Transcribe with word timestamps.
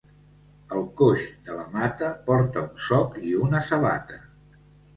El 0.77 0.87
coix 1.01 1.25
de 1.49 1.57
la 1.59 1.67
Mata 1.75 2.09
porta 2.31 2.65
un 2.69 2.81
soc 2.89 3.21
i 3.35 3.37
una 3.45 3.65
sabata. 3.71 4.21